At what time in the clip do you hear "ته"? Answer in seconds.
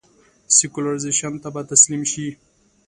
1.41-1.47